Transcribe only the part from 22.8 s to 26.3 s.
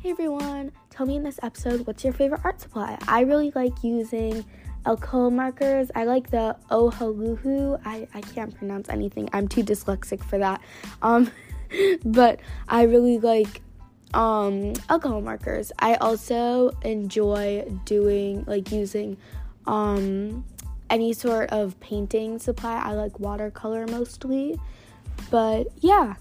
I like watercolor mostly. But yeah.